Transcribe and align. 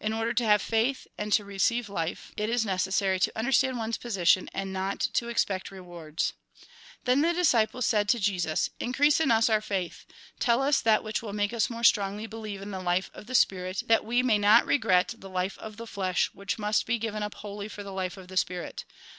In 0.00 0.14
order 0.14 0.32
to 0.32 0.46
have 0.46 0.62
faith, 0.62 1.06
and 1.18 1.30
to 1.34 1.44
receive 1.44 1.90
life, 1.90 2.32
it 2.38 2.48
is 2.48 2.64
necessary 2.64 3.20
to 3.20 3.38
under 3.38 3.52
stand 3.52 3.76
one's 3.76 3.98
position, 3.98 4.48
and 4.54 4.72
not 4.72 4.98
to 5.12 5.28
expect 5.28 5.70
rewards." 5.70 6.32
Then 7.04 7.20
the 7.20 7.34
disciples 7.34 7.84
said 7.84 8.08
to 8.08 8.18
Jesus:" 8.18 8.70
Increase 8.80 9.20
in 9.20 9.30
us 9.30 9.50
our 9.50 9.60
faith. 9.60 10.06
Tell 10.40 10.62
us 10.62 10.80
that 10.80 11.04
which 11.04 11.20
will 11.20 11.34
make 11.34 11.52
us 11.52 11.68
more 11.68 11.84
strongly 11.84 12.26
believe 12.26 12.62
in 12.62 12.70
the 12.70 12.80
life 12.80 13.10
of 13.12 13.26
the 13.26 13.34
spirit, 13.34 13.82
that 13.88 14.06
we 14.06 14.22
may 14.22 14.38
not 14.38 14.64
regret 14.64 15.12
the 15.18 15.28
life 15.28 15.58
of 15.58 15.76
the 15.76 15.86
flesh, 15.86 16.30
which 16.32 16.58
must 16.58 16.86
be 16.86 16.98
given 16.98 17.22
up 17.22 17.34
wholly 17.34 17.68
for 17.68 17.82
the 17.82 17.92
life 17.92 18.16
of 18.16 18.28
the 18.28 18.38
spirit. 18.38 18.86